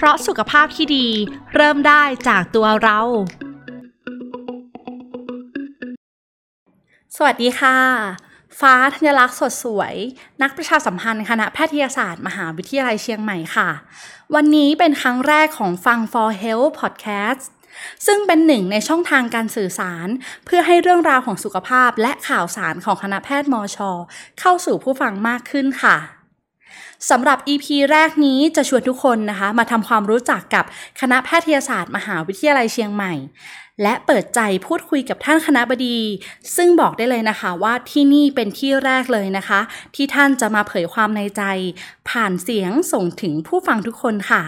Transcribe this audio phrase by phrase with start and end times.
[0.00, 1.08] เพราะสุขภาพที่ดี
[1.54, 3.00] เริ่มได้จากตัวเรา
[7.16, 7.78] สวัสดีค่ะ
[8.60, 9.94] ฟ้าธัญลักษณ์สดสวย
[10.42, 13.70] นักประชาสัมพันธ์คณะแพทยศาสตร์ มหาวิทยาลัยเชียงใหม่ค่ะ
[14.34, 17.42] วันนี้เป็นครั้งแรกของฟัง for health podcast
[18.06, 20.08] ซึ่งเป็นหนึ่งในช่องทางการสื่อสาร
[20.44, 23.90] เพื่อให้เรื่องราวของสุขภาพและข่าวสารของคณะแพทย์มอชอ
[24.40, 25.96] เข้าสู่ผู้ฟังมากขึ้นค่ะ
[27.10, 30.64] สำหรับ EP แรกนี้จะชวนทุกคนนะคะมาทำความรู้จักกับ
[31.00, 33.14] คณะแพทยศาสตร์มหาวิทยาลัยเชียงใหม่
[33.82, 35.98] และเปิดใจพูดคุยกับท่านคณะบดี
[36.56, 39.60] ซึ่งบอกได้เลยนะคะว่าที่นี่เป็นที่แรกเลยนะคะ
[39.94, 41.42] ที่ท่านจะมาเผยความในใจ
[42.08, 44.42] ผ่านเสียงส่งถึงผู้ฟังทุกคนค่ะ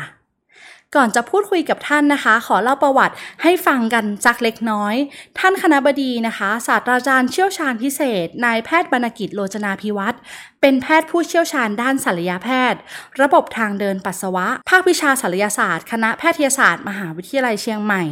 [0.97, 4.95] ก่อนจะพูดคุยกับท่านนะคะ ขอเล่าประวัติให้ฟังกันจักเล็กน้อย
[5.39, 10.17] ท่านคณะบดีนะคะ ศาสตราจารย์เชี่ยวชาญพิเศษ นายแพทย์บรรกิจโลจนาภิวัตร
[10.61, 12.81] เป็นแพทย์ผู้เชี่ยวชาญด้านศัลยแพทย์
[13.21, 18.05] ระบบทางเดินปัสสาวะ ภาควิชาศัลยศาสตร์ คณะแพทยศาสตร์ มหาวิทยาลัยเชียงใหม่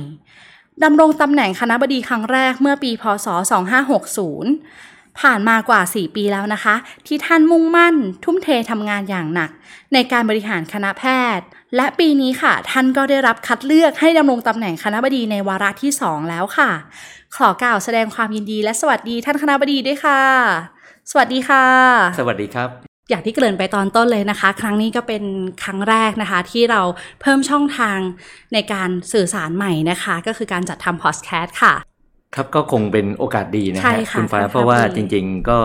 [0.85, 3.27] ดำรงตำแหน่งคณะบดีครั้งแรกเมื่อปีพศ
[4.03, 6.75] 2560 ผ่านมากว่า 4 ปีแล้วนะคะ
[7.07, 9.51] ที่ท่านมุ่งมั่น ทุ่มเททำงานอย่างหนัก
[9.93, 11.05] ในการบริหารคณะแพ
[11.37, 16.71] ทย์ และปีนี้ค่ะ ท่านก็ได้รับคัดเลือกให้ดำรงตำแหน่งคณะบดีในวาระที่ 2 แล้วค่ะ
[17.37, 20.23] ขอกล่าวแสดงความยินดีและสวัสดีท่านคณะบดีด้วยค่ะ
[21.11, 21.65] สวัสดีค่ะ
[22.19, 22.69] สวัสดีครับ
[23.11, 25.23] อย่างที่เกริ่นไปตอนต้นเลยนะคะ ครั้งนี้ก็เป็น
[25.63, 26.81] ครั้งแรกนะคะ ที่เรา
[27.21, 27.99] เพิ่มช่องทาง
[28.53, 31.88] ในการสื่อสารใหม่นะคะ ก็คือการจัดทำพอดแคสต์ค่ะ
[32.35, 35.59] ครับก็คงเป็นโอกาสดีนะใช่ฮะค่ะคุณฟ้าค่อนข้างเพราะว่าดีจริง ๆ ก็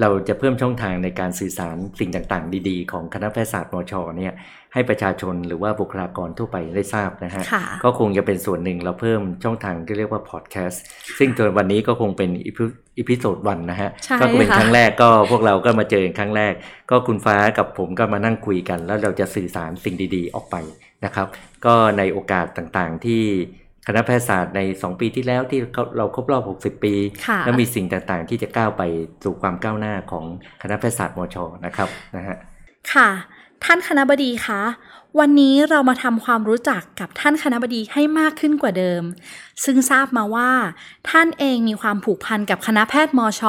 [0.00, 4.32] เราจะเพิ่มช่องทางในการสื่อสารสิ่งต่างๆ ดีๆ ของคณะแพทยศาสตร์มชเนี่ย
[4.72, 10.82] ให้ประชาชนหรือว่าบุคลากรทั่วไปได้ทราบนะฮะค่ะก็คงจะเป็นส่วนหนึ่งเราเพิ่มช่องทางที่เรียกว่าพอดแคสต์
[11.18, 16.52] ซึ่งตัววันนี้ก็คงเป็น episode one นะฮะใช่ก็เป็นค่ะครั้งแรกก็พวกเราก็มาเจอกันครั้งแรก
[16.90, 20.56] ก็คุณฟ้ากับผมก็มานั่งคุยกัน แล้วเราจะสื่อสารสิ่งดีๆ ออกไป
[21.04, 21.26] นะครับ
[21.64, 23.22] ก็ในโอกาสต่างๆที่
[23.86, 25.60] คณะแพทยศาสตร์ใน 2 ปีที่แล้วที่
[25.96, 26.94] เราครบรอบ 60 ปี
[27.26, 28.82] ค่ะแล้วมีสิ่งต่างๆ ที่จะก้าวไป
[29.24, 30.24] สู่ความก้าวหน้าของ
[30.62, 32.36] คณะแพทยศาสตร์มชนะครับนะฮะ
[32.92, 33.08] ค่ะ
[33.64, 34.60] ท่านคณะบดีคะ
[35.20, 39.02] วันนี้เรามาทำความรู้จักกับท่านคณะบดีให้มากขึ้นกว่าเดิม
[39.64, 40.50] ซึ่งทราบมาว่า
[41.10, 43.42] ท่านเองมีความผูกพันกับคณะแพทย์มอช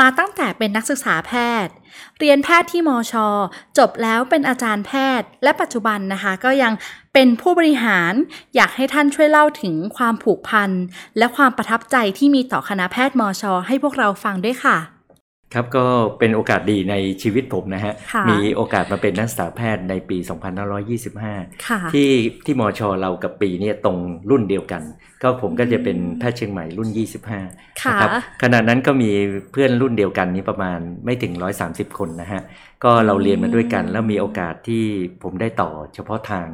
[0.00, 1.32] มาตั้งแต่เป็นนักศึกษาแพ
[1.64, 1.72] ทย์
[2.18, 3.14] เรียนแพทย์ที่มอช
[3.78, 6.72] จบแล้วเป็นอาจารย์แพทย์ และปัจจุบันนะคะ ก็ยัง
[7.14, 8.12] เป็นผู้บริหาร
[8.54, 10.70] อยากให้ท่านช่วยเล่าถึงความผูกพัน
[11.18, 14.78] และความประทับใจที่มีต่อคณะแพทย์มอชให้พวกเราฟังด้วยค่ะ
[15.54, 15.84] ครับก็
[16.18, 20.18] เป็นโอกาสดีในชีวิตผมนะฮะค่ะมีโอกาสมาเป็นนักศึกษาแพทย์ในปี
[20.90, 22.10] 2525ค่ะที่
[22.44, 23.96] ที่มชเรากับปีเนี่ยตรง
[24.30, 24.82] รุ่นเดียวกัน
[25.22, 26.88] ก็ผมก็จะเป็นแพทย์เชียงใหม่รุ่น
[27.38, 28.10] 25ค่ะนะครับ
[28.42, 29.10] ขณะนั้นก็มี
[29.52, 31.32] เพื่อนรุ่นเดียวกันนี้ประมาณไม่ถึง
[31.66, 32.42] 130 คนนะฮะ
[32.84, 34.84] ก็เราเรียนมาด้วยกัน แล้วมีโอกาสที่
[35.22, 36.46] ผมได้ต่อเฉพาะทาง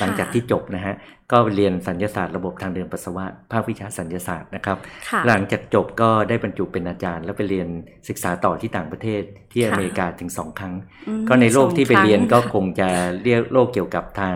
[0.00, 0.94] หลังจากที่จบนะฮะ
[1.32, 4.78] ก็เรียนสัญญาศาสตร์ระบบทางเดินปัสสาวะภาควิชาสัญญาศาสตร์นะครับ
[5.08, 7.68] ค่ะหลังจากจบก็ได้บรรจุเป็นอาจารย์ แล้วไปเรียน
[8.08, 9.22] ศึกษาต่อที่ต่างประเทศ
[9.52, 10.74] ที่ค่ะอเมริกาถึงสองครั้ง
[11.08, 12.88] อืมก็ในโรคที่ไปสองครั้งเรียนก็คงจะ
[13.22, 14.34] เรียกโรคเกี่ยวกับทาง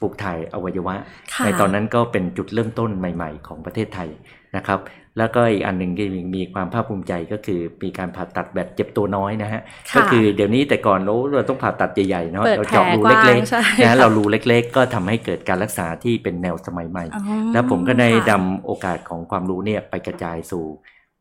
[0.00, 0.96] ปลูกถ่ายอวัยวะ
[1.32, 4.08] ค่ะในตอนนั้นก็เป็นจุดเริ่มต้นใหม่ ๆ ของประเทศไทย
[4.56, 4.78] นะครับ
[5.18, 17.22] แล้วก็อีกอันหนึ่งที่มีความภาคภูมิใจก็คือมีการผ่าตัดแบบเจ็บตัวน้อยนะฮะค่ะก็คือเดี๋ยวนี้แต่ก่อนเราเราต้องผ่าตัดใหญ่ๆเนาะเปิดเราเจาะรูแผลกว้างเล็กใช่ๆนะค่ะเรารูเล็ก ๆ ก็ทำให้เกิดการรักษาที่เป็นแนวสมัยใหม่อ๋อ
[17.52, 20.64] แล้วผมก็ได้ค่ะดำโอกาสของความรู้เนี่ยไปกระจายสู่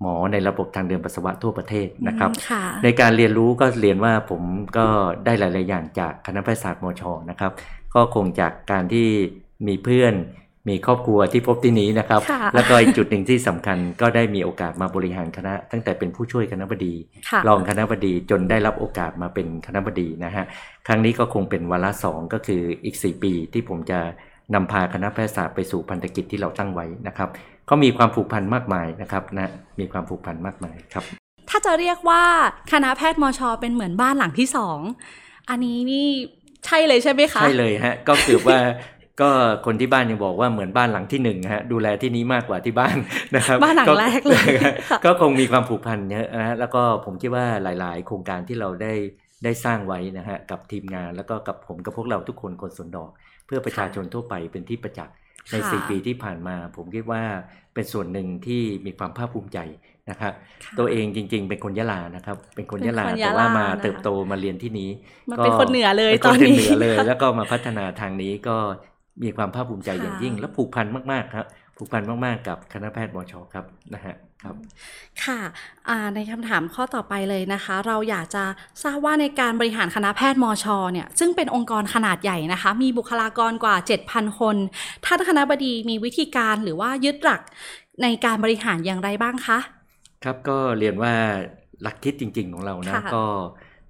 [0.01, 4.41] หมอในระบบทางเดินปัสสาวะทั่วประเทศนะครับอืมค่ะในการเรียนรู้ก็เรียนว่าผม
[4.77, 4.85] ก็
[5.25, 7.51] ได้หลาย ๆ อย่างจากคณะแพทยศาสตร์มชนะครับ
[7.95, 9.07] ก็คงจากการที่
[9.67, 10.13] มีเพื่อน
[10.69, 16.93] มีครอบครัวที่พบที่นี้นะครับค่ะแล้วก็อีกจุดหนึ่งที่สำคัญก็ได้มีโอกาสมาบริหารคณะ ตั้งแต่เป็นผู้ช่วยคณะบดี
[17.29, 20.45] ค่ะรองคณะบดีจนได้รับโอกาสมาเป็นคณะบดีนะฮะ
[20.87, 23.99] ครั้งนี้ก็คงเป็นวาระสองก็คืออีก 4 ปีที่ผมจะ
[24.53, 27.29] นำพาคณะแพทยศาสตร์ไปสู่พันธกิจที่เราตั้งไว้นะครับ
[27.69, 31.05] ก็มีความผูกพันมากมายนะครับนะมีความผูกพันมากมายครับ
[31.49, 32.23] ถ้าจะเรียกว่า
[32.71, 34.79] คณะแพทย์มชเป็นเหมือนบ้านหลังที่สอง
[35.49, 36.07] อันนี้นี่
[36.65, 38.57] ใช่เลยใช่ไหมคะ ใช่เลยฮะ ก็คือว่า
[39.21, 39.29] ก็
[39.65, 42.97] คนที่บ้านยังบอกว่าเหมือนบ้านหลังที่หนึ่งฮะดูแลที่นี้มากกว่าที่บ้าน
[43.35, 44.73] นะครับบ้านหลังแรกเลยค่ะ
[45.05, 48.93] ก็คงมีความผูกพันเยอะนะฮะแล้วก็ผมคิดว่าหลาย ๆ โครงการที่เราได้
[49.43, 53.09] ได้สร้างไว้นะฮะกับทีมงานแล้วก็กับผมกับพวกเราทุกคนคนสวนดอก
[53.45, 55.15] เพื่อประชาชนทั่วไปเป็นที่ประจักษ์
[55.51, 57.21] ในค่ะสี่ปีที่ผ่านมา ผมคิดว่า
[57.73, 59.59] เป็นส่วนหนึ่งที่มีความภาคภูมิใจ
[60.09, 60.33] นะครับ
[60.63, 64.89] ค่ะตัวเองจริง ๆ เป็นคนยะลานะครับ เป็นคนยะลาเป็นคนยะลาแต่ว่ามานะคะเติบโตมาเรียนที่นี้
[65.31, 68.57] มาเป็นคนเหนือเลยป็ตอนคนี้เหนือเลย แล้วก็มาพัฒนาทางนี้ก็
[69.23, 71.45] มีความภาคภูมิใจค่ะอย่างยิ่ง และผูกพันมากๆครับ
[71.77, 74.55] ผูกพันมากๆกับคณะแพทย์มชครับนะฮะครับ
[75.23, 75.39] ค่ะ
[75.89, 78.43] อ่าในคำถามข้อต่อไปเลยนะคะ เราอยากจะ
[78.83, 83.75] ทราบว่าในการบริหารคณะแพทย์มชเนี่ยซึ่งเป็นองค์กรขนาดใหญ่นะคะ มีบุคลากรกว่า
[84.07, 84.55] 7,000 คน
[85.05, 87.41] ท่านคณะบดีมีวิธีการหรือว่ายึดหลัก
[88.01, 89.59] ในการบริหารอย่างไรบ้างคะ
[90.23, 91.13] ครับก็เรียนว่า
[91.81, 93.25] หลักคิดจริง ๆ ของเรานะค่ะก็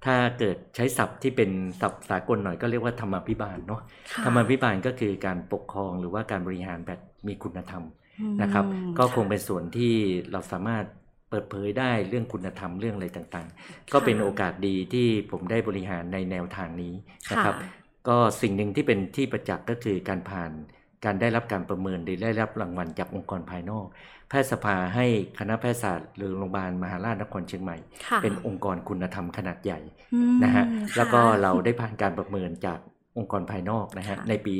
[0.04, 3.80] ถ้าเกิดใช้ศัพท์ที่เป็นศัพท์สากลหน่อยก็เรียกว่าธรรมาภิบาลเนาะ
[4.12, 7.82] ค่ะธรรมาภิบาลก็คือการปกครองหรือว่าการบริหารแบบมีคุณธรรม
[8.20, 8.64] อืมนะครับ
[8.98, 9.94] ก็คงะเป็นส่วนที่
[10.32, 10.84] เราสามารถ
[11.30, 16.94] เปิดเผยได้เรื่องคุณธรรมเรื่องอะไรต่างๆ ก็เป็นโอกาสดีที่ผมได้บริหารในแนวทางนี้
[17.32, 20.52] นะครับค่ะก็สิ่งหนึ่งที่เป็นที่ประจักษ์ก็คือการผ่าน
[21.04, 23.86] การได้รับการประเมินหรือได้รับรางวัลจากองค์กรภายนอก
[24.28, 25.06] แพทยสภาให้
[25.38, 29.80] คณะแพทยศาสตร์หรือโรงพยาบาลมหาราชนครเชียงใหม่ค่ะเป็นองค์กรคุณธรรมขนาดใหญ่
[30.14, 32.78] อืมนะฮะค่แล้วก็เราได้ผ่านการประเมินจาก
[33.18, 34.54] องค์กรภายนอกนะฮะค่ะในปี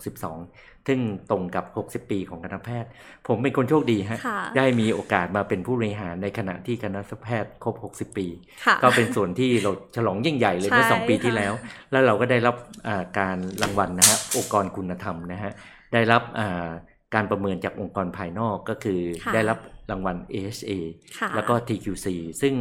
[0.00, 1.00] 2562 ซึ่ง
[1.30, 1.64] ตรงกับ
[2.04, 2.90] 60 ปีของคณะแพทย์
[3.28, 7.74] ผมเป็นคนโชคดีฮะค่ะได้มีโอกาสมาเป็นผู้บริหารในขณะที่คณะแพทย์ครบ
[8.10, 8.26] 60 ปี
[8.64, 11.52] ค่ะก็เป็นส่วนที่เราฉลองยิ่งใหญ่เลยเมื่อใช่สองปีที่ค่ะแล้ว
[11.90, 12.56] แล้วเราก็ได้รับ
[12.88, 15.52] อ่าการรางวัลนะฮะองค์กรคุณธรรมนะฮะ
[15.92, 16.68] ได้รับอ่า
[17.14, 19.58] การประเมินจากองค์กรภายนอกก็คือค่ะได้รับ
[19.90, 20.72] รางวัล AHA
[21.18, 22.06] ค่ะแล้วก็ TQC
[22.42, 22.54] ซึ่ง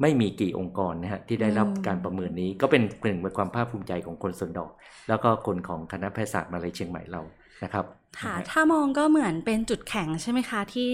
[0.00, 4.70] ไม่มีกี่องค์กรนะฮะที่ได้รับอืมการประเมินนี้ก็เป็นหนึ่งในความภาคภูมิใจของคนสวนดอก
[5.08, 7.22] แล้วก็คนของคณะแพทยศาสตร์มหาลัยเชียงใหม่เรา
[7.64, 7.84] นะครับ
[8.20, 10.88] ค่ะนะฮะถ้ามองก็เหมือนเป็นจุดแข็งใช่ไหมคะที่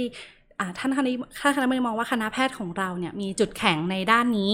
[0.60, 1.10] อ่าท่านคณะ
[1.40, 4.52] ท่านคณะบดีมองว่าคณะแพทย์ของเราเนี่ยมีจุดแข็งในด้านนี้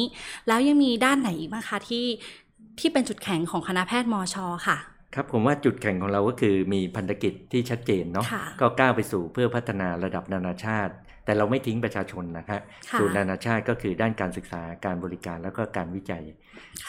[0.49, 2.07] แล้วยังมีด้านไหนอีกบ้างคะที่
[2.79, 4.37] ที่เป็นจุดแข็งของคณะแพทย์มช
[4.67, 4.79] ค่ะ
[5.15, 10.95] ครับผมว่าจุดแข่งของเราก็คือมีพันธกิจที่ชัดเจนเนาะค่ะก็ก้าวไปสู่เพื่อพัฒนาระดับนานาชาติ
[11.29, 16.23] แต่เราไม่ทิ้งประชาชนนะฮะค่ะสู่นานาชาติก็คือด้านการศึกษาการบริการแล้วก็การวิจัย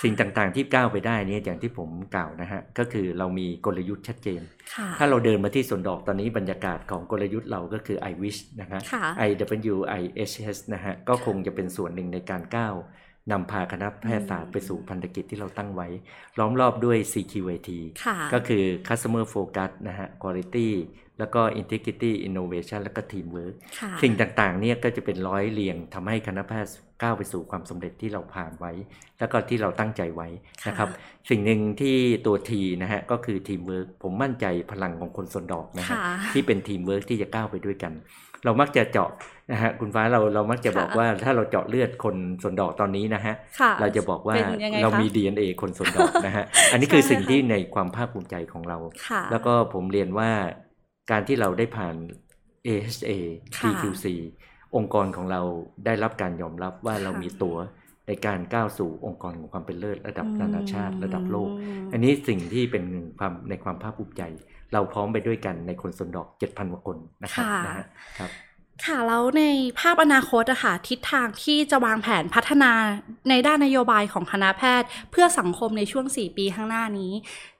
[0.03, 4.41] สิ่งต่างๆที่ก้าวไปได้เนี่ยอย่างที่ผมกล่าวนะฮะก็คือเรามีกลยุทธ์ชัดเจน
[4.75, 9.29] ค่ะถ้าเราเดินมาที่สวนดอกตอนนี้บรรยากาศของกลยุทธ์เราก็คือ I wish นะฮะค่ะ I
[9.73, 12.75] W I H S นะฮะก็คงจะเป็นส่วนหนึ่งในการก้าว
[13.31, 15.87] นำพาคณะแพทยศาสตร์ไปสู่พันธกิจที่เราตั้งไว้
[16.39, 17.69] ล้อมรอบด้วย CQAT
[18.05, 20.69] ค่ะก็คือ customer focus นะฮะ quality
[21.19, 28.71] แล้วก็ integrity innovation แล้วก็ teamwork ค่ะสิ่งต่างๆเนี่ยก็จะเป็นร้อยเรียงทำให้คณะแพทย์ก้าวไปสู่ความสำเร็จที่เราผ่านไว้
[29.19, 30.27] แล้วก็ที่เราตั้งใจไว้
[30.67, 30.89] นะครับ
[31.29, 31.95] สิ่งหนึ่งที่
[32.25, 32.51] ตัว T
[32.81, 36.01] นะฮะก็คือ teamwork ผมมั่นใจพลังของคนสนดอกนะฮะค่ะ
[36.33, 37.93] ที่เป็น teamwork ที่จะก้าวไปด้วยกัน
[38.45, 39.09] เรามักจะเจาะ
[39.51, 48.77] นะฮะคุณฟ้าเราเรามักจะบอกค่ะว่าถ้าเราเจาะเลือดคนสนดอกตอนนี้นะฮะค่ะเราจะบอกว่าเป็นยังไงเราคะมี DNA คนสนดอกนะฮะอันนี้คือใช่สิ่งค่ะที่ในความภาคภูมิใจของเรา
[49.07, 50.29] ค่ะแล้วก็ผมเรียนว่า
[51.11, 51.95] การที่เราได้ผ่าน
[52.67, 53.11] AHA
[53.57, 54.05] ค่ะ TQC
[54.75, 55.41] องค์กรของเรา
[55.85, 57.55] ได้รับการยอมรับว่าเรามีตัว
[58.07, 61.49] ในการก้าวสู่องค์กรของความเป็นเลิศระดับนานาชาติระดับโลก
[61.91, 62.85] อันนี้สิ่งที่เป็น
[63.19, 64.23] ความในความภาคภูมิใจ
[64.73, 67.85] เราพร้อมไปด้วยกันในคนสนดอก 7,000กว่าคนนะครับค่ะนะฮะ
[68.19, 68.31] ครับ
[68.85, 69.43] ค่ะแล้วใน
[69.79, 72.71] ภาพอนาคตอะค่ะทิศทางที่จะวางแผนพัฒนา
[73.29, 77.13] ในด้านนโยบายของคณะแพทย์ เพื่อสังคมในช่วง 4 ปีข้างหน้านี้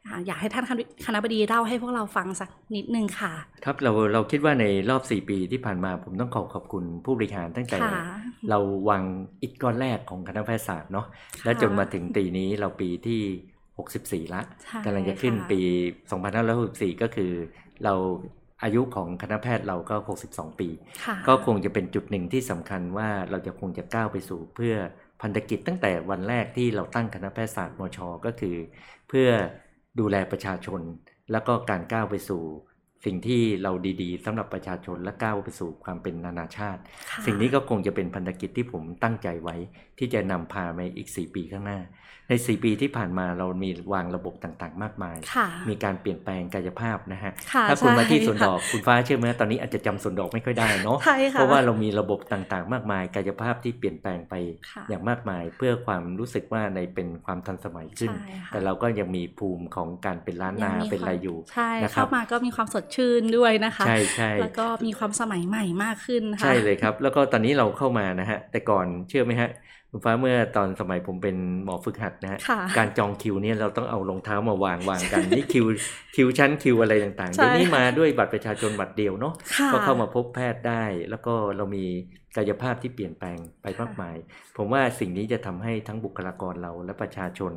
[0.06, 0.66] อ่าอยากให้ท่าน
[1.06, 3.34] คณะบดีเล่าให้พวกเราฟังสักนิดนึงค่ะ
[3.66, 8.04] ครับเราเราคิดว่าในรอบ 4 ปีที่ผ่านมาผมต้องขอขอบคุณผู้บริหารตั้งแต่ค่ะ
[8.50, 9.04] เราวาง
[9.42, 11.06] อิฐก้อนแรกของคณะแพทยศาสตร์เนาะ
[11.44, 13.22] และจนมาถึงปีนี้เราปีที่
[14.26, 15.62] 64 ละใช่กำลังจะขึ้นค่ะปี
[16.32, 17.32] 2564 ก็คือ
[17.84, 17.94] เรา
[18.64, 19.96] อายุของคณะแพทย์เราก็
[20.28, 20.70] 62 ปี
[21.06, 24.76] ค่ะก็คงจะเป็นจุดหนึ่งที่สำคัญว่าเราจะคงจะก้าวไปสู่เพื่อ
[25.22, 28.56] พันธกิจตั้งแต่วันแรกที่เราตั้งคณะแพทยศาสตร์มช ก็คือ
[29.10, 29.30] เพื่อ
[30.00, 30.82] ดูแลประชาชน
[31.32, 32.44] แล้วก็การก้าวไปสู่
[33.06, 39.56] สิ่งที่เราดีๆสำหรับประชาชนและก้าวไปสู่ความเป็นนานาชาติค่ะสิ่งนี้ก็คงจะเป็นพันธกิจที่ผมตั้งใจไว้
[40.00, 41.80] ที่จะนำพาไปอีก 4 ปีข้างหน้า
[42.32, 54.34] ใน 4 ปีที่ผ่านมาเรามีวางระบบต่างๆ มากมายค่ะมีการเปลี่ยนแปลงกายภาพนะฮะค่ะถ้าคุณมาที่ใช่สวนดอกคุณฟ้าเชื่อไหมตอนนี้อาจจะจำสวนดอกไม่ค่อยได้เนาะใช่ค่ะเพราะว่าเรามีระบบต่างๆ มากมาย กายภาพที่เปลี่ยนแปลงไป
[54.70, 69.52] ค่ะอย่างมากมาย เพื่อความรู้สึกว่าในเป็นความทันสมัยขึ้นใช่ค่ะแต่เราก็ยังมีภูมิของการเป็นล้านนายังมีเป็นอะไรความอยู่ใช่นะครัเข้าบมาก็มีความสดชื่นด้วยนะคะใช่ใช่แล้วก็มีความสมัยใหม่มากขึ้นค่ะใช่เลยครับ แล้วก็ตอนนี้เราเข้ามานะฮะ แต่ก่อนเชื่อไหมฮะ
[69.92, 75.66] คุณฟ้าเมื่อตอนสมัยผมเป็นหมอฝึกหัดนะฮะค่ะการจองคิวเนี่ยเราต้องเอารองเท้ามาวางวางกันนี่คิว
[76.16, 81.86] คิวชั้นคิวอะไรต่างๆใช่เดี๋ยวนี้มาด้วยบัตรประชาชนบัตรเดียวเนาะค่ะก็เข้ามาพบแพทย์ได้ แล้วก็เรามี
[82.36, 84.16] กายภาพที่เปลี่ยนแปลงไปมากมาย
[84.58, 87.52] ผมว่าสิ่งนี้จะทำให้ทั้งบุคลากรเราและประชาชน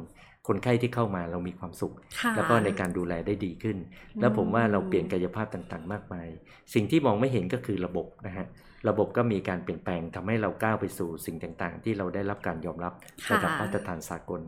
[0.49, 3.77] คนไข้ที่เข้ามาเรามีความสุขค่ะแล้วก็ในการดูแลได้ดีขึ้น
[4.21, 6.29] แล้วผมว่าเราเปลี่ยนกายภาพต่างๆ มากมาย
[6.75, 8.47] สิ่งที่มองไม่เห็นก็คือระบบนะฮะ
[8.89, 12.93] ระบบก็มีการเปลี่ยนแปลงทำให้เราก้าวไปสู่สิ่งต่างๆ ที่เราได้รับการยอมรับ
[13.27, 14.41] ค่ะระดับมาตรฐานสากล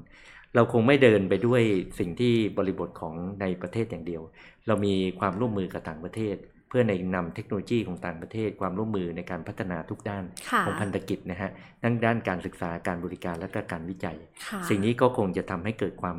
[0.55, 1.63] เราคงไม่เดินไปด้วย
[1.99, 4.23] สิ่งที่บริบทของในประเทศอย่างเดียว
[4.67, 6.37] เรามีความร่วมมือกับต่างประเทศ
[6.69, 11.51] เพื่อในนำเทคโนโลยีของต่างประเทศความร่วมมือในการพัฒนาทุกด้านค่ะของพันธกิจนะฮะ
[11.83, 14.17] ทั้งด้านการศึกษาการบริการและก็การวิจัย
[14.47, 16.19] ค่ะสิ่งนี้ก็คงจะทำให้เกิดความ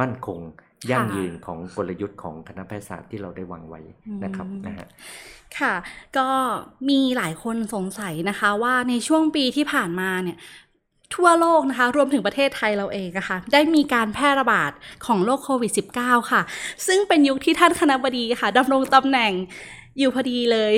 [0.00, 0.40] มั่นคง
[0.90, 3.80] ยั่งค่ะยืนของกลยุทธ์ของคณะแพทยศาสตร์ที่เราได้วางไว้
[4.24, 4.86] นะครับอืมนะฮะ
[5.58, 5.74] ค่ะ
[6.18, 6.28] ก็
[6.88, 10.36] มีหลายคนสงสัยนะคะว่าในช่วงปีที่ผ่านมาเนี่ย
[11.14, 14.72] ทั่วโลกนะคะ รวมถึงประเทศไทยเราเองนะคะ ได้มีการแพร่ระบาด
[15.06, 16.42] ของโรคโควิด -19 ค่ะ
[16.86, 19.32] ซึ่งเป็นยุคที่ท่านคณะบดีค่ะดำรงตำแหน่ง
[19.98, 20.72] อยู่พอดีเลย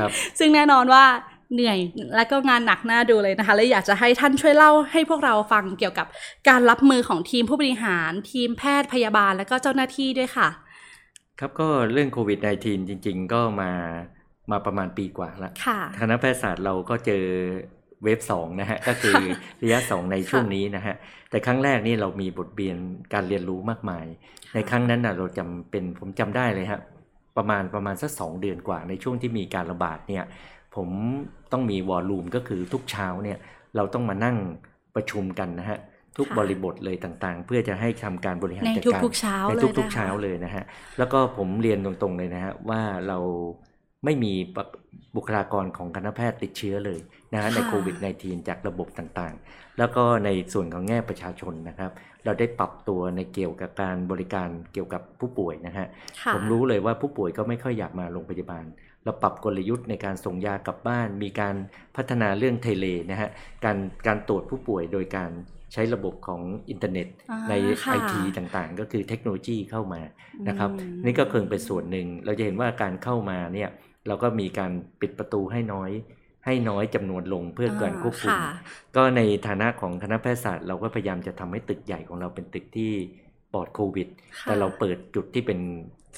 [0.00, 1.04] ครับซึ่งแน่นอนว่า
[1.54, 1.78] เหนื่อย
[2.16, 6.06] และก็งานหนักหน้าดูเลยนะคะและอยากจะให้ท่านช่วยเล่าให้พวกเราฟังเกี่ยวกับ
[6.48, 10.48] การรับมือของทีมผู้บริหาร ทีมแพทย์พยาบาลและก็เจ้าหน้าที่ด้วยค่ะ
[11.40, 13.70] ครับก็เรื่องโควิด -19 จริง ๆ ก็มา
[14.50, 17.24] มาประมาณปีกว่าละค่ะคณะแพทยศาสตร์เราก็เจอ
[18.02, 19.14] เวฟสองนะฮะก็คือ
[19.62, 20.94] ระยะสองในช่วงนี้นะฮะ
[21.30, 22.76] แต่ครั้งแรกนี่เรามีบทเรียน
[23.12, 24.06] การเรียนรู้มากมาย
[24.54, 26.80] ในครั้งนั้นนะเราจำเป็นผมจำได้เลยฮะ
[27.36, 30.24] ประมาณประมาณสักสองเดือนกว่าในช่วงที่มีการระบาดเนี่ย
[30.76, 30.88] ผม
[31.52, 33.38] ต้องมีวอลลุ่มก็คือทุกเช้าเนี่ย
[33.76, 34.36] เราต้องมานั่ง
[34.94, 35.78] ประชุมกันนะฮะ
[36.16, 40.64] ทุกค่ะบริบทเลยต่างๆ เพื่อจะให้ทำการบริหารในจัดการทุกๆเช้าในเลยทุกนะๆคะเช้าเลยนะฮะ
[40.98, 43.18] แล้วก็ผมเรียนตรงๆเลยนะฮะว่าเรา
[44.04, 44.32] ไม่มี
[45.16, 47.00] บุคลากรของคณะแพทย์ติดเชื้อเลย
[47.32, 51.90] นะฮะในค่ะโควิด -19 จากระบบต่างๆ แล้วก็ในส่วนของแง่ประชาชนนะครับ
[52.24, 55.86] เราได้ปรับตัวในเกี่ยวกับการบริการเกี่ยวกับผู้ป่วยนะฮะ
[56.22, 58.64] ค่ะผมรู้เลยว่าผู้ป่วยก็ไม่ค่อยอยากมาโรงพยาบาล
[59.04, 61.54] เราปรับกลยุทธ์ในการส่งยากลับบ้าน มีการ
[61.96, 63.30] พัฒนาเรื่อง tele นะฮะ
[63.64, 65.30] การการตรวจผู้ป่วยโดยการ
[65.72, 70.00] ใช้ระบบของอินเทอร์เน็ตอ่าในค่ะไอทีต่างๆ ก็คือเทคโนโลยีเข้ามา
[70.48, 73.70] นะครับอืมนี่ก็เพิ่งเป็นส่วนหนึ่งเราจะเห็นว่าการเข้ามาเนี่ย
[74.06, 75.90] เราก็มีการปิดประตูให้น้อย
[76.46, 78.52] ให้น้อยจำนวนลงเพื่อการควบคุมค่ะ
[78.96, 82.92] ก็ในฐานะของคณะแพทยศาสตร์เราก็พยายามจะทำให้ตึกใหญ่ของเราเป็นตึกที่
[83.52, 85.58] ปลอดโควิดค่ะแต่เราเปิดจุดที่เป็น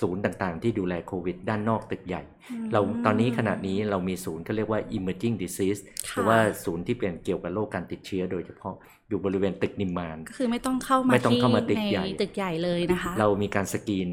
[0.01, 2.23] ศูนย์ต่างๆ ที่ดูแลโควิด ด้านนอกตึกใหญ่
[2.65, 8.75] มเราตอนนี้ขณะนี้เรามีศูนย์ก็เรียกว่า emerging disease ค่ะหรือว่าศูนย์ที่เป็นเกี่ยวกับโรคการติดเชื้อโดยเฉพาะ
[9.09, 14.09] อยู่บริเวณตึกนิมมานก็คือไม่ต้องเข้ามาไม่ต้องเข้ามาตึที่กในใหญ่ตึกใหญ่เลยนะคะ เรามีการสกรีน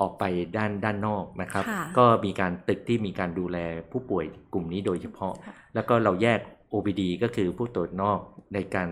[0.00, 0.24] ออกไป
[0.56, 3.58] ด้านด้านนอกนะครับค่ะก็มีการตึกที่มีการดูแล
[3.90, 6.40] ผู้ป่วยกลุ่มนี้โดยเฉพาะค่ะแล้วก็เราแยก
[6.72, 8.18] OPD ก็คือผู้ตรวจนอก
[8.54, 8.88] ในการ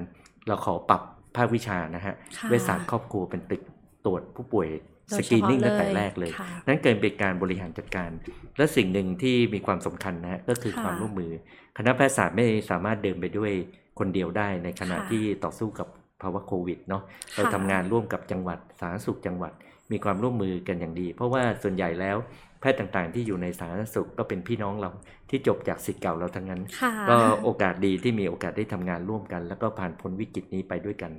[0.49, 1.03] เราขอปรับ
[1.37, 3.63] ภาควิชานะฮะค่ะเวชศาสตร์ครอบครัวเป็นตึก
[4.07, 4.69] ตรวจผู้ป่วย
[5.09, 8.11] โดสยกรีนนิ่งเฉพาะตั้งแต่เลยแรกเลยค่ะนั่นเกิดเป็นการบริหารจัดการ
[8.57, 11.33] และสิ่งหนึ่งที่มีความสำคัญนะฮะก็คือค่ะความร่วมมือ
[11.77, 13.53] คณะแพทยศาสตร์ไม่สามารถเดินไปด้วย
[13.99, 15.89] คนเดียวได้ในขณะค่ะที่ต่อสู้กับ
[16.23, 17.03] ภาวะโควิดเนาะ
[17.35, 19.53] เราค่ะทำงานร่วมกับจังหวัดสาธารณสุขจังหวัด
[19.93, 22.17] มีความร่วมมือกันอย่างดี เพราะว่าส่วนใหญ่แล้ว
[22.61, 24.91] แพทย์ต่างๆ ที่อยู่ในสาธารณสุขก็เป็นพี่น้องเรา
[25.31, 31.13] ที่จบจากสิทธิ์เก่าเราทั้งนั้นค่ะก็โอกาสดีที่มีโอกาสได้ทำงานร่วมกัน แล้วก็ผ่านพ้นวิกฤตนี้ไปด้วยกัน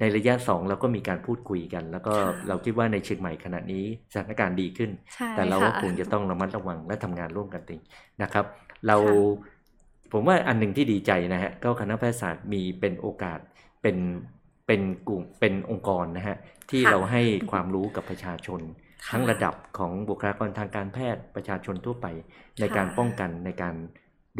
[0.00, 7.76] ในระยะสองเราก็มีการพูดคุยกัน แล้วก็ค่ะเราคิดว่าในเชียงใหม่ขณะนี้สถานการณ์ดีขึ้นใช่แต่เราก็ค่ะคงจะต้องระมัดระวังและทำงานร่วมกันติ
[8.22, 8.44] นะครับ
[8.86, 9.14] เราค่ะ
[10.12, 13.38] ผมว่าอันหนึ่งที่ดีใจนะฮะก็คณะแพทยศาสตร์มีเป็นโอกาส
[13.82, 13.96] เป็น
[14.72, 16.36] เป็นกลุ่มเป็นองค์กรนะฮะ
[16.70, 18.60] ที่ค่ะเราให้ความรู้กับประชาชน
[19.04, 22.06] ค่ะทั้งระดับของบุคลากรทางการแพทย์ประชาชนทั่วไป
[22.60, 23.74] ในการค่ะป้องกันในการ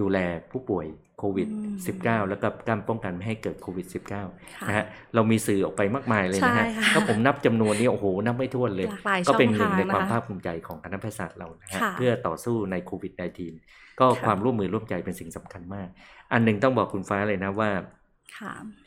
[0.00, 0.18] ดูแล
[0.50, 0.86] ผู้ป่วย
[1.18, 4.84] โควิดอืม -19 แล้วก็การป้องกันไม่ให้เกิดโควิด -19 ค่ะนะฮะ
[5.14, 13.12] เรามีสื่อออกไปมากมายเลยนะฮะใช่ค่ะถ้าผมนับจำนวนนี้โอ้โหนับไม่ถ้วนเลยหลากหลายก็เป็นหช่นึ่องงในทางความนะคะภาคภูมิใจของคณะแพทยศาสตร์เรานะฮะค่ะเพื่อต่อสู้ในโควิด
[13.56, 15.88] -19 ก็ค่ะความร่วมมือร่วมใจเป็นสิ่งสำคัญมาก
[16.32, 18.01] อันหนึ่งต้องบอกคุณฟ้าเลยนะว่าค่ะ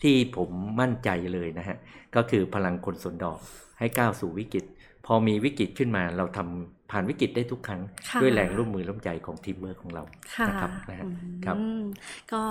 [0.03, 0.49] ที่ผม
[0.79, 1.77] มั่นใจเลยนะฮะ
[2.15, 3.39] ก็คือพลังคนสวนดอก
[3.79, 4.65] ให้ก้าวสู่วิกฤต
[5.05, 10.03] พอมีวิกฤตขึ้นมาเราทำผ่านวิกฤตได้ทุกครั้งค่ะด้วยแรงร่วมมือร่วมใจของทีมเวิร์คของเรา
[10.35, 11.55] ค่ะนะครับนะฮะอืมครับ
[12.33, 12.41] ก็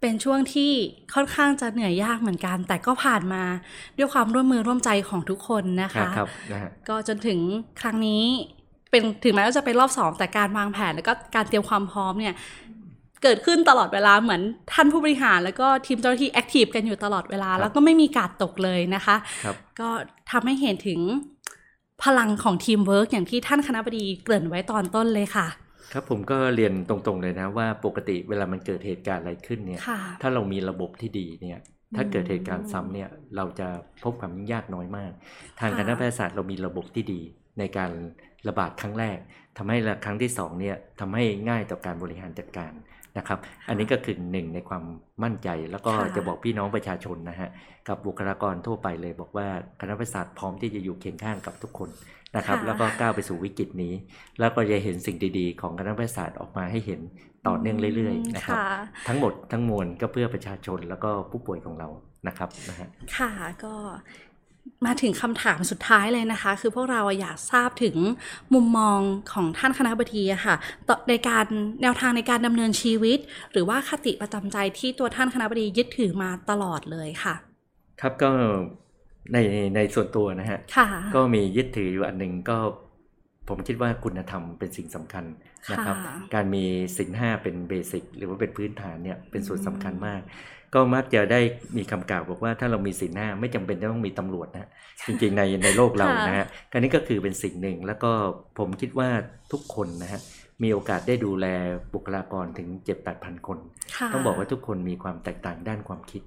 [0.00, 0.72] เป็นช่วงที่
[1.14, 3.42] ค่อนข้างจะเหนื่อยยากเหมือนกัน แต่ก็ผ่านมา
[3.98, 7.38] ด้วยความร่วมมือร่วมใจของทุกคนนะคะครับนะฮะก็จนถึง
[7.80, 8.24] ครั้งนี้
[8.90, 12.34] เป็นถึงแม้ว่าจะเป็นรอบสองแต่การวางแผนแล้วก็การเตรียมความพร้อมเนี่ย
[13.22, 19.88] เกิดขึ้นตลอดเวลาเหมือนท่านผู้บริหาร แล้วก็ทีมเจ้าหน้าที่ active กันอยู่ตลอดเวลาครับแล้วก็ไม่มีการตกเลยนะคะครับก็
[20.30, 21.00] ทำให้เห็นถึง
[22.04, 25.46] พลังของทีมเวิร์กอย่างที่ท่านคณบดีเกริ่นไว้ตอนต้นเลยค่ะ
[25.92, 31.58] ครับผมก็เรียนตรงๆเลยนะว่าปกติเวลามันเกิดเหตุการณ์อะไรขึ้นเนี่ยค่ะถ้าเรามีระบบที่ดีเนี่ย
[31.96, 33.68] ถ้าเกิดเหตุการณ์ซ้ำเนี่ยเราจะ
[34.02, 35.12] พบความยุ่งยากน้อยมาก
[35.60, 37.20] ทางค่ะคณะแพทยศาสตร์เรามีระบบที่ดี
[37.58, 37.90] ในการ
[38.48, 39.18] ระบาดครั้งแรก
[39.58, 42.72] ทำให้ครั้งที่สองเนี่ยทำให้ง่ายต่อการบริหารจัดการ
[43.18, 43.38] นะครับ
[43.68, 44.84] อันนี้ก็คือหนึ่งในความ
[45.22, 47.48] มั่นใจแล้วก็ค่ะจะบอกพี่น้องประชาชนนะฮะ
[47.88, 49.46] กับบุคลากรทั่วไปเลย บอกว่า
[49.80, 51.90] คณะแพทยศาสตร์พร้อมที่จะอยู่เคียงข้างกับทุกคน
[52.36, 53.94] นะครับ แล้วก็ก้าวไปสู่วิกฤตนี้
[54.40, 57.00] แล้วก็จะเห็นสิ่งดีๆ ของคณะแพทยศาสตร์ออกมาให้เห็น
[57.46, 58.66] ต่อเนื่องเรื่อยๆนะครับค่ะ
[59.08, 61.88] ทั้งหมดทั้งมวลก็เพื่อประชาชนแล้วก็ผู้ป่วยของเรา
[62.28, 63.30] นะครับนะฮะค่ะ
[63.64, 63.74] ก็
[64.86, 67.96] มาถึงคำถามสุดท้ายเลยนะคะ คือพวกเราอยากทราบถึง
[68.54, 68.98] มุมมอง
[69.32, 70.56] ของท่านคณะบดีอะค่ะ
[70.88, 71.46] ต่อในการ
[71.82, 73.18] แนวทางในการดำเนินชีวิต
[73.52, 77.34] หรือว่าคติประจำใจที่ตัวท่านคณะบดียึดถือมาตลอดเลยค่ะ
[78.00, 78.30] ครับก็
[79.32, 79.36] ใน
[79.76, 82.58] ในส่วนตัวนะฮะค่ะก็มียึดถืออยู่อันหนึ่งก็
[83.52, 85.24] ผมคิดว่าคุณธรรมเป็นสิ่งสำคัญ
[85.72, 86.64] นะครับค่ะการมี
[86.96, 90.20] ศีลห้าเป็นเบสิกหรือว่าเป็นพื้นฐานเนี่ยเป็นส่วนสำคัญมาก
[90.74, 91.40] ก็มักจะได้
[91.76, 94.68] มีคำกล่าวบอกว่าถ้าเรามีศีลห้าไม่จำเป็นจะต้องมีตำรวจนะฮะ
[95.06, 98.10] จริงๆในในโลกเรานะฮะการนี้ก็คือเป็นสิ่งหนึ่ง แล้วก็
[98.58, 99.08] ผมคิดว่า
[99.52, 100.20] ทุกคนนะฮะ
[100.62, 101.46] มีโอกาสได้ดูแล
[101.94, 103.58] บุคลากรถึง7 8 0 0 0คน
[103.96, 106.22] ค่ะต้องบอกว่าทุกคนมีความแตกต่างด้านความคิด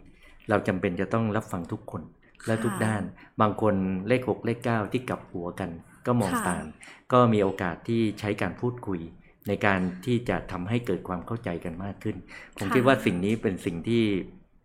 [0.49, 2.01] เราจำเป็นจะต้องรับฟังทุกคน
[2.47, 3.01] และทุกค่ะด้าน
[3.41, 3.75] บางคน
[4.07, 5.69] เลขหกเลขเก้าที่กลับหัวกัน
[6.07, 6.65] ก็มองค่ะต่าง
[7.13, 8.99] ก็มีโอกาสที่ใช้การพูดคุย
[9.47, 12.15] ในการที่จะทำให้เกิดความเข้าใจกันมากขึ้น
[12.57, 14.03] ผมคิดว่าสิ่งนี้เป็นสิ่งที่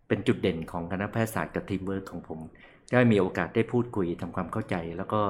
[0.07, 2.39] เป็นจุดเด่นของคณะแพทยศาสตร์กับทีมเวิร์กของผม
[2.91, 5.21] ได้มีโอกาสได้พูดคุยทำความเข้าใจ แล้วก็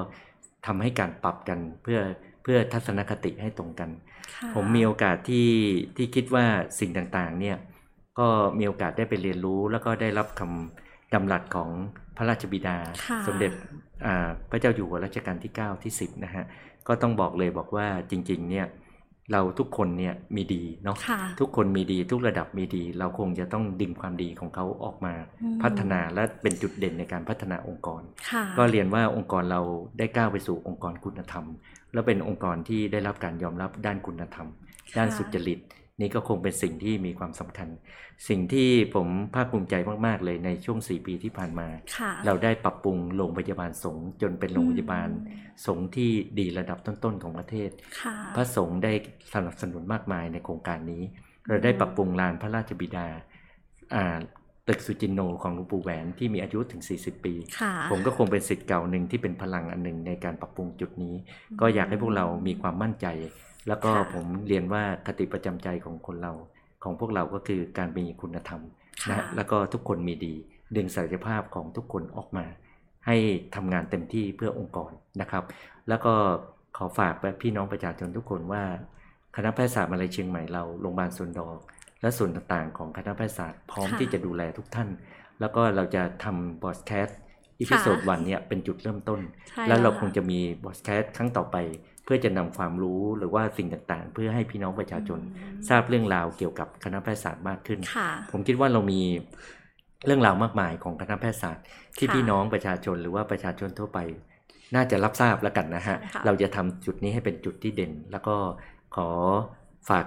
[0.66, 2.00] ทำให้การปรับกันเพื่อ
[2.42, 3.90] เพื่อทัศนคติให้ตรงกัน
[4.34, 5.48] ค่ะผมมีโอกาสที่
[5.96, 6.44] ที่คิดว่า
[6.80, 7.56] สิ่งต่างๆเนี่ย
[8.18, 8.28] ก็
[8.58, 10.81] มีโอกาสได้ไปเรียนรู้แล้วก็ได้รับคำ
[11.14, 11.70] ดำรัสของ
[12.16, 12.76] พระราชบิดา
[13.06, 13.52] ค่ะสมเด็จ
[14.06, 16.44] อ่าพระเจ้าอยู่หัวรัชกาลที่ 9 ที่ 10 นะฮะ
[16.88, 18.66] ก็ต้องบอกเลยบอกว่าจริงๆ เนี่ย
[19.32, 29.60] เราทุกคนเนี่ยมีดีเนาะค่ะทุกคนมีดีทุกระดับมีดี เราคงจะต้องดึงความดีของเขาออกมาอืมพัฒนาและเป็นจุดเด่นในการพัฒนาองค์กรค่ะก็เรียนว่าองค์กรเรา
[29.98, 31.44] ได้ก้าวไปสู่องค์กรคุณธรรม
[31.92, 34.48] และเป็นองค์กรที่ได้รับการยอมรับด้านคุณธรรม
[34.88, 35.58] ค่ะด้านสุจริต
[36.00, 37.68] นี่ก็คงเป็นสิ่งที่มีความสำคัญ
[38.28, 39.74] สิ่งที่ผมภาคภูมิใจ
[40.06, 48.92] มาก ๆ เลยในช่วง 4 ปีที่ผ่านมาค่ะเราได้ปรับปรุงโรงพยาบาลสงฆ์จนเป็นโรงพยาบาลอืมสงฆ์ที่ดีระดับต้น ๆ ของประเทศค่ะพระสงฆ์ได้
[49.34, 51.02] สนับสนุนมากมายในโครงการนี้
[51.48, 53.06] เราได้ปรับปรุงลานพระราชบิดา
[53.94, 54.18] อ่า
[54.68, 61.14] ตึกสุจินโนของหลวงปู่แหวนที่มีอายุถึง 40 ปีค่ะผมก็คงเป็นสิทธิ์เก่าหนึ่งที่เป็นพลังอันหนึ่งในการปรับปรุงจุดนี้
[61.60, 63.06] ก็อยากให้พวกเรามีความมั่นใจ
[63.68, 66.32] แล้วก็ค่ะผมเรียนว่าคติประจำใจของคนเรา
[66.82, 68.60] ของพวกเราก็คือการมีคุณธรรม
[69.02, 70.34] ค่ะนะแล้วก็ทุกคนมีดี
[70.76, 72.44] ดึงศักยภาพของทุกคนออกมา
[73.06, 73.16] ให้
[73.54, 75.44] ทำงานเต็มที่เพื่อองค์กรนะครับ
[75.88, 76.12] แล้วก็
[76.76, 78.62] ขอฝากไปพี่น้องประชาชนทุกคนว่า
[79.36, 81.58] คณะแพทยศาสตร์มหาลัยเชียงใหม่เราโรงพยาบาลสวนดอก
[82.02, 84.88] และส่วนต่างๆ ของคณะแพทยศาสตร์พร้อมค่ะที่จะดูแลทุกท่าน
[85.40, 87.08] แล้วก็เราจะทำพอดแคสต์
[87.60, 91.56] episode one เนี่ยเป็นจุดเริ่มต้นใช่แล้วเราค่ะคงจะมีพอดแคสต์ครั้งต่อไป
[92.04, 95.20] เพื่อจะนำความรู้หรือว่าสิ่งต่างๆ เพื่อให้พี่น้องประชาชน
[95.68, 99.00] ทราบเรื่องราวเกี่ยวกับคณะแพทยศาสตร์มากขึ้นค่ะผมคิดว่าเรามี
[100.06, 101.64] เรื่องราวมากมายของคณะแพทยศาสตร์
[101.98, 103.98] ที่ค่ะพี่น้องประชาชนหรือว่าประชาชนทั่วไป
[104.74, 108.36] น่าจะรับทราบแล้วกันนะฮะใช่ค่ะเราจะทำจุดนี้ให้เป็นจุดที่เด่น แล้วก็
[108.96, 109.08] ขอ
[109.88, 110.06] ฝาก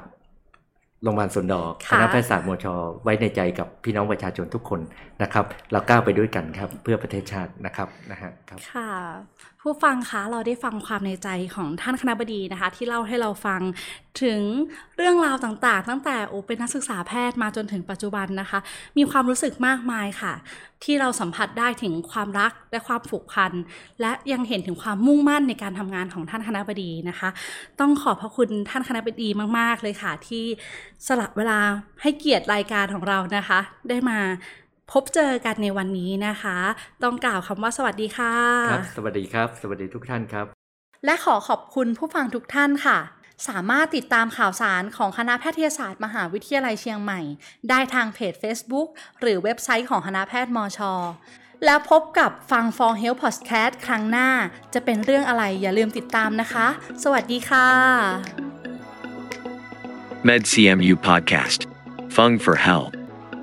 [1.04, 2.66] โรงพยาบาลสวนดอกคณะแพทยศาสตร์มช
[3.04, 4.80] ไว้ในใจกับพี่น้องประชาชนทุกคน
[5.22, 8.90] นะครับ เราก้าวไปด้วยกันครับเพื่อประเทศชาตินะครับนะฮะครับค่ะ
[9.68, 13.62] ผู้ฟังคะเราได้ฟังความในใจของท่านคณะบดีนะคะ ที่เล่าให้เราฟัง
[14.22, 14.42] ถึง
[14.98, 18.60] เรื่องราวต่างๆ ตั้งแต่โอเป็นนักศึกษาแพทย์มาจนถึงปัจจุบันนะคะ
[18.98, 20.34] มีความรู้สึกมากมายค่ะ
[20.84, 23.52] ที่เราสัมผัสได้ถึงความรักและความผูกพัน
[24.02, 27.30] และยังเห็นถึงความมุ่งมั่นในการทำงานของท่านคณะบดีนะคะ
[27.80, 30.46] ต้องขอบพระคุณท่านคณะบดีมาก ๆ เลยค่ะ ที่
[31.08, 31.60] สละเวลา
[32.02, 34.20] ให้เกียรติรายการของเรานะคะ ได้มา
[34.92, 36.58] พบเจอกันในวันนี้นะคะ
[37.04, 38.36] ต้องกล่าวคำว่าสวัสดีค่ะ
[38.72, 40.46] ครับ สวัสดีครับ สวัสดีทุกท่านครับ
[41.06, 42.98] และขอขอบคุณผู้ฟังทุกท่านค่ะ
[43.48, 47.22] สามารถติดตามข่าวสารของคณะแพทยศาสตร์มหาวิทยาลัยเชียงใหม่
[47.70, 48.88] ได้ทางเพจ Facebook
[49.22, 50.80] หรือเว็บไซต์ของคณะแพทย์มช
[51.66, 54.30] แล้วพบกับฟัง For Health Podcast ครั้งหน้า
[54.74, 56.68] จะเป็นเรื่องอะไรอย่าลืมติดตามนะคะ
[57.04, 57.70] สวัสดีค่ะ
[60.28, 61.60] MedCMU Podcast.
[62.16, 63.05] Fung for Health.